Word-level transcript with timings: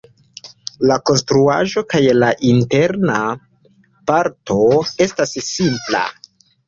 La 0.91 0.95
konstruaĵo 1.09 1.83
kaj 1.93 2.01
la 2.23 2.31
interna 2.53 3.19
parto 4.13 4.59
estas 5.07 5.37
simpla. 5.51 6.03